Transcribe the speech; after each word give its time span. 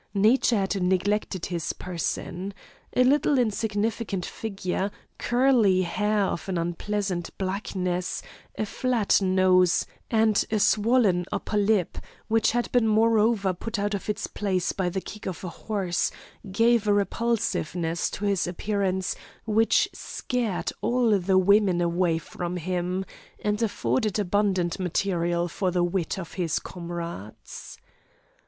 Nature 0.15 0.55
had 0.61 0.81
neglected 0.81 1.45
his 1.45 1.73
person. 1.73 2.55
A 2.95 3.03
little 3.03 3.37
insignificant 3.37 4.25
figure, 4.25 4.89
curly 5.19 5.83
hair 5.83 6.21
of 6.23 6.49
an 6.49 6.57
unpleasant 6.57 7.29
blackness, 7.37 8.23
a 8.57 8.65
flat 8.65 9.21
nose, 9.21 9.85
and 10.09 10.43
a 10.49 10.57
swollen 10.57 11.27
upper 11.31 11.55
lip, 11.55 11.99
which 12.27 12.49
had 12.49 12.71
been 12.71 12.87
moreover 12.87 13.53
put 13.53 13.77
out 13.77 13.93
of 13.93 14.09
its 14.09 14.25
place 14.25 14.71
by 14.71 14.89
the 14.89 15.01
kick 15.01 15.27
of 15.27 15.43
a 15.43 15.49
horse, 15.49 16.09
gave 16.51 16.87
a 16.87 16.93
repulsiveness 16.93 18.09
to 18.09 18.25
his 18.25 18.47
appearance, 18.47 19.15
which 19.45 19.87
scared 19.93 20.71
all 20.81 21.19
the 21.19 21.37
women 21.37 21.79
away 21.79 22.17
from 22.17 22.57
him, 22.57 23.05
and 23.43 23.61
afforded 23.61 24.17
abundant 24.17 24.79
material 24.79 25.47
for 25.47 25.69
the 25.69 25.83
wit 25.83 26.17
of 26.17 26.33
his 26.33 26.57
comrades. 26.57 27.77